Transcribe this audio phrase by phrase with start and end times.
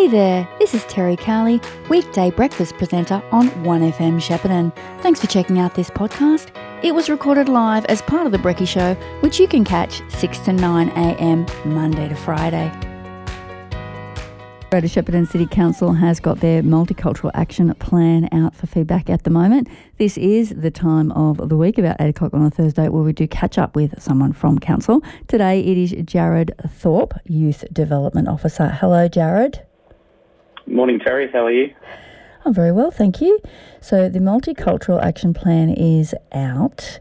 [0.00, 4.74] Hey there, this is Terry Carley, weekday breakfast presenter on 1FM Shepparton.
[5.02, 6.48] Thanks for checking out this podcast.
[6.82, 10.38] It was recorded live as part of The Brecky Show, which you can catch 6
[10.38, 12.72] to 9am Monday to Friday.
[14.70, 19.30] Greater Shepparton City Council has got their multicultural action plan out for feedback at the
[19.30, 19.68] moment.
[19.98, 23.12] This is the time of the week, about 8 o'clock on a Thursday, where we
[23.12, 25.02] do catch up with someone from Council.
[25.28, 28.68] Today it is Jared Thorpe, Youth Development Officer.
[28.68, 29.66] Hello, Jared.
[30.70, 31.28] Morning, Terry.
[31.32, 31.74] How are you?
[32.44, 33.40] I'm very well, thank you.
[33.80, 37.00] So, the Multicultural Action Plan is out.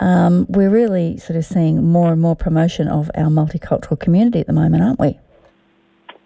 [0.00, 4.46] Um, we're really sort of seeing more and more promotion of our multicultural community at
[4.46, 5.18] the moment, aren't we?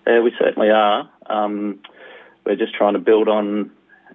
[0.07, 1.11] Yeah, we certainly are.
[1.27, 1.80] Um,
[2.47, 3.73] we're just trying to build on,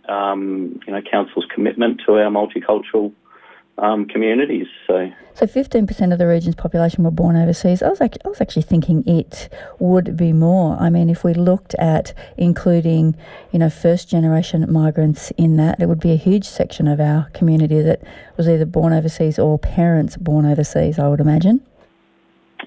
[0.07, 3.11] um, you know, council's commitment to our multicultural
[3.81, 4.67] um, communities.
[4.87, 7.81] So, so 15% of the region's population were born overseas.
[7.81, 10.77] I was, actually, I was actually thinking it would be more.
[10.77, 13.15] I mean, if we looked at including,
[13.51, 17.29] you know, first generation migrants in that, it would be a huge section of our
[17.33, 18.01] community that
[18.37, 21.61] was either born overseas or parents born overseas, I would imagine.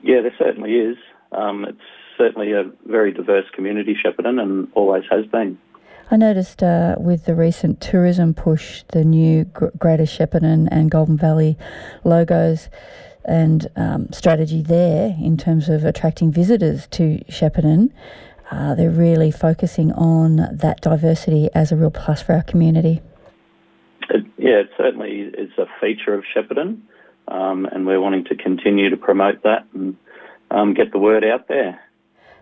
[0.03, 0.97] Yeah, there certainly is.
[1.33, 1.79] Um, it's
[2.17, 5.59] certainly a very diverse community, Shepparton, and always has been.
[6.13, 11.57] I noticed uh, with the recent tourism push, the new Greater Shepparton and Goulburn Valley
[12.05, 12.69] logos
[13.25, 17.93] and um, strategy there in terms of attracting visitors to Shepparton.
[18.51, 23.01] Uh, they're really focusing on that diversity as a real plus for our community.
[24.11, 26.83] It, yeah, it certainly is a feature of Shepparton,
[27.29, 29.97] um, and we're wanting to continue to promote that and
[30.51, 31.81] um, get the word out there.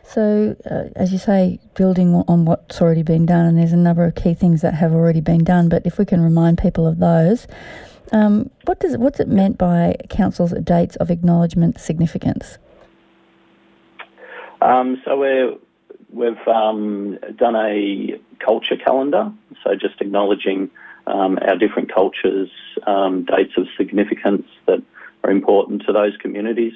[0.05, 4.05] So, uh, as you say, building on what's already been done, and there's a number
[4.05, 6.99] of key things that have already been done, but if we can remind people of
[6.99, 7.47] those,
[8.13, 12.59] um, what does what's it meant by council's dates of acknowledgement significance?
[14.61, 15.55] Um, so we're,
[16.13, 19.33] we've um, done a culture calendar,
[19.63, 20.71] so just acknowledging
[21.07, 22.51] um, our different cultures,
[22.87, 24.83] um, dates of significance that
[25.25, 26.75] are important to those communities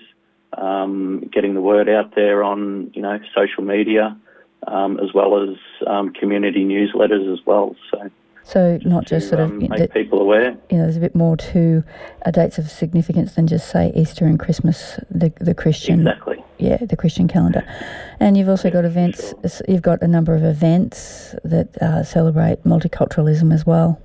[0.59, 4.17] um, getting the word out there on you know social media,
[4.67, 5.57] um, as well as
[5.87, 7.75] um, community newsletters as well.
[7.91, 8.11] So.
[8.47, 10.55] So not just to, sort of um, make people aware.
[10.69, 11.83] You know, there's a bit more to
[12.27, 16.01] uh, dates of significance than just say Easter and Christmas, the the Christian.
[16.01, 16.45] Exactly.
[16.59, 17.65] Yeah, the Christian calendar,
[18.21, 19.33] and you've also yeah, got events.
[19.41, 19.67] Sure.
[19.67, 23.99] You've got a number of events that uh, celebrate multiculturalism as well.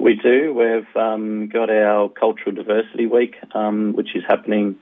[0.00, 0.52] We do.
[0.54, 4.76] We've um, got our Cultural Diversity Week, um, which is happening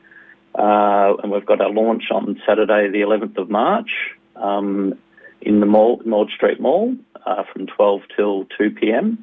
[0.59, 3.91] uh, and we've got our launch on Saturday, the 11th of March,
[4.37, 4.99] um,
[5.41, 9.23] in the mall, Maud Street Mall, uh, from 12 till 2 p.m.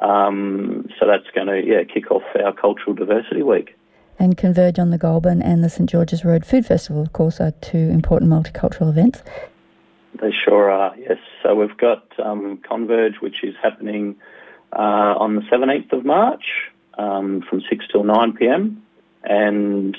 [0.00, 3.76] Um, so that's going to yeah kick off our Cultural Diversity Week.
[4.18, 7.50] And Converge on the Goulburn and the St George's Road Food Festival, of course, are
[7.60, 9.22] two important multicultural events.
[10.20, 11.18] They sure are, yes.
[11.42, 14.16] So we've got um, Converge, which is happening
[14.72, 16.44] uh, on the 17th of March
[16.96, 18.82] um, from 6 till 9 p.m.
[19.24, 19.96] And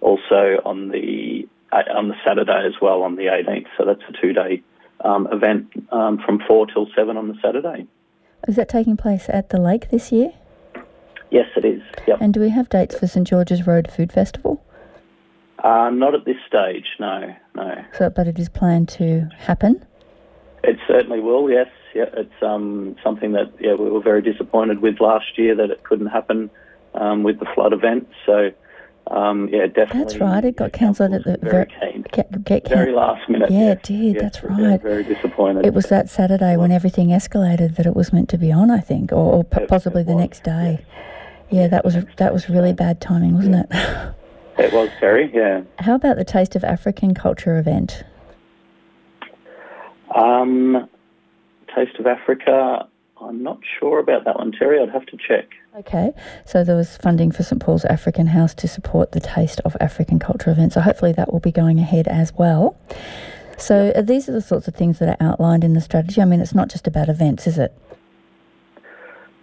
[0.00, 3.66] also on the uh, on the Saturday as well on the 18th.
[3.76, 4.62] So that's a two day
[5.04, 7.86] um, event um, from four till seven on the Saturday.
[8.46, 10.32] Is that taking place at the lake this year?
[11.30, 11.82] Yes, it is.
[12.06, 12.18] Yep.
[12.20, 14.64] And do we have dates for St George's Road Food Festival?
[15.62, 17.84] Uh, not at this stage, no, no.
[17.92, 19.84] So, but it is planned to happen.
[20.62, 21.50] It certainly will.
[21.50, 22.06] Yes, yeah.
[22.14, 26.06] It's um, something that yeah we were very disappointed with last year that it couldn't
[26.06, 26.50] happen
[26.94, 28.08] um, with the flood event.
[28.24, 28.50] So
[29.10, 30.00] um, yeah, definitely.
[30.00, 30.44] That's right.
[30.44, 33.50] It got cancelled at the very, very, get, get very last minute.
[33.50, 33.76] Yeah, yes.
[33.76, 34.14] it did.
[34.14, 34.82] Yes, That's right.
[34.82, 35.64] Very, disappointed.
[35.64, 38.70] It was that Saturday when everything escalated that it was meant to be on.
[38.70, 40.78] I think, or, or possibly the next day.
[40.80, 41.04] Yes.
[41.50, 43.66] Yeah, that was that was really bad timing, wasn't it?
[44.58, 45.30] it was very.
[45.34, 45.62] Yeah.
[45.78, 48.04] How about the Taste of African Culture event?
[50.14, 50.88] Um,
[51.74, 52.86] Taste of Africa.
[53.20, 54.80] I'm not sure about that one, Terry.
[54.80, 55.48] I'd have to check.
[55.78, 56.10] Okay,
[56.44, 60.18] so there was funding for St Paul's African House to support the Taste of African
[60.18, 60.72] Culture event.
[60.72, 62.76] So hopefully that will be going ahead as well.
[63.58, 66.20] So these are the sorts of things that are outlined in the strategy.
[66.20, 67.72] I mean, it's not just about events, is it?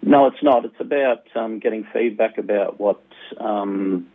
[0.02, 0.66] No, it's not.
[0.66, 3.02] It's about um, getting feedback about what
[3.40, 4.06] um,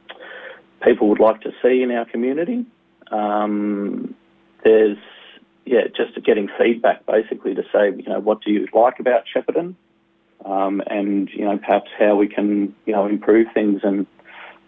[0.83, 2.67] people would like to see in our community.
[3.11, 4.15] Um,
[4.63, 4.99] there's
[5.65, 9.75] yeah, just getting feedback basically to say, you know, what do you like about Shepparton,
[10.45, 14.07] um, and you know, perhaps how we can, you know, improve things and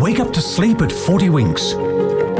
[0.00, 1.74] Wake up to sleep at 40 Winks.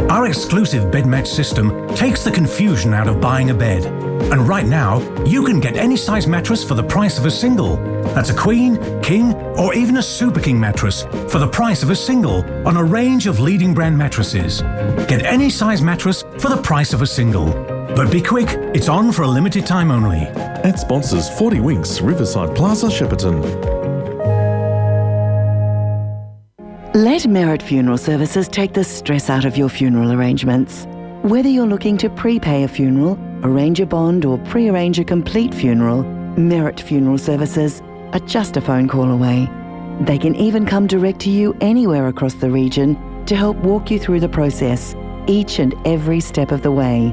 [0.09, 3.85] Our exclusive bed match system takes the confusion out of buying a bed.
[4.33, 7.77] And right now, you can get any size mattress for the price of a single.
[8.15, 11.97] That's a queen, king, or even a super king mattress for the price of a
[11.97, 14.63] single on a range of leading brand mattresses.
[15.09, 17.53] Get any size mattress for the price of a single.
[17.97, 20.21] But be quick, it's on for a limited time only.
[20.65, 23.79] Ad sponsors 40 Winks, Riverside Plaza, Shepparton.
[26.95, 30.87] Let Merit Funeral Services take the stress out of your funeral arrangements.
[31.23, 36.03] Whether you're looking to prepay a funeral, arrange a bond, or pre-arrange a complete funeral,
[36.37, 37.83] Merit Funeral Services
[38.13, 39.49] are just a phone call away.
[40.01, 42.97] They can even come direct to you anywhere across the region
[43.27, 44.95] to help walk you through the process,
[45.27, 47.13] each and every step of the way.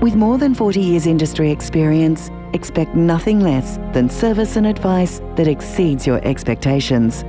[0.00, 5.46] With more than 40 years industry experience, expect nothing less than service and advice that
[5.46, 7.22] exceeds your expectations.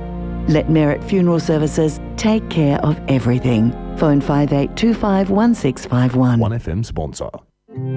[0.48, 3.70] Let Merit Funeral Services take care of everything.
[3.96, 6.40] Phone 5825 1651.
[6.40, 7.30] 1FM sponsor.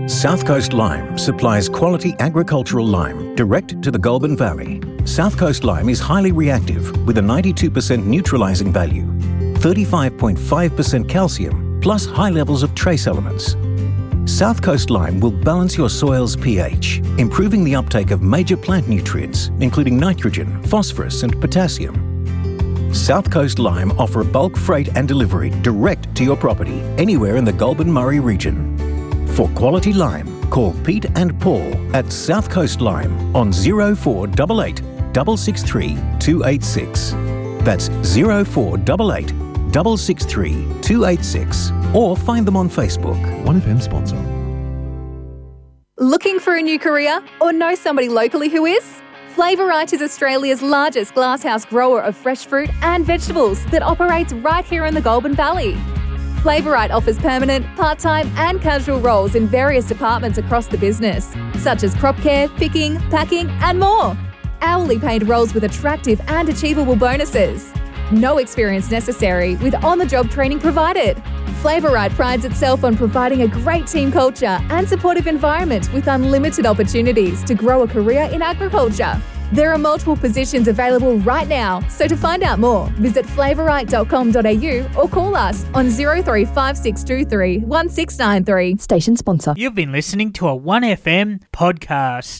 [0.08, 4.82] South Coast Lime supplies quality agricultural lime direct to the Goulburn Valley.
[5.06, 9.06] South Coast Lime is highly reactive with a 92% neutralising value,
[9.60, 13.56] 35.5% calcium, plus high levels of trace elements.
[14.26, 19.50] South Coast Lime will balance your soil's pH, improving the uptake of major plant nutrients,
[19.60, 22.94] including nitrogen, phosphorus, and potassium.
[22.96, 27.54] South Coast Lime offer bulk freight and delivery direct to your property anywhere in the
[27.54, 28.87] Goulburn Murray region.
[29.38, 34.80] For quality lime, call Pete and Paul at South Coast Lime on 0488
[35.13, 35.89] 663
[36.19, 37.12] 286.
[37.63, 39.30] That's 0488
[39.72, 43.22] 663 286 or find them on Facebook.
[43.45, 44.18] 1FM sponsor.
[46.00, 49.04] Looking for a new career or know somebody locally who is?
[49.35, 54.85] Flavorite is Australia's largest glasshouse grower of fresh fruit and vegetables that operates right here
[54.85, 55.78] in the Goulburn Valley.
[56.42, 61.84] Flavorite offers permanent, part time, and casual roles in various departments across the business, such
[61.84, 64.16] as crop care, picking, packing, and more.
[64.62, 67.74] Hourly paid roles with attractive and achievable bonuses.
[68.12, 71.22] No experience necessary, with on the job training provided.
[71.62, 77.44] Flavorite prides itself on providing a great team culture and supportive environment with unlimited opportunities
[77.44, 79.20] to grow a career in agriculture.
[79.54, 85.07] There are multiple positions available right now, so to find out more, visit flavorite.com.au or
[85.09, 88.77] call us on 035623 1693.
[88.77, 89.54] Station sponsor.
[89.56, 92.35] You've been listening to a 1FM podcast.